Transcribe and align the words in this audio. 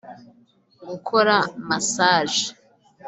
Gukora 0.89 1.35
massage 1.67 2.43